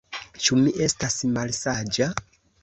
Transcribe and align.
Ĉu 0.45 0.55
mi 0.61 0.73
estas 0.85 1.19
malsaĝa? 1.35 2.09